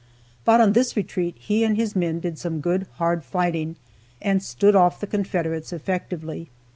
But 0.45 0.59
on 0.59 0.73
this 0.73 0.97
retreat 0.97 1.35
he 1.37 1.63
and 1.63 1.77
his 1.77 1.95
men 1.95 2.21
did 2.21 2.39
some 2.39 2.59
good, 2.59 2.87
hard 2.93 3.23
fighting, 3.23 3.75
and 4.19 4.41
stood 4.41 4.75
off 4.75 4.99
the 4.99 5.05
Confederates 5.05 5.71
effectively. 5.71 6.49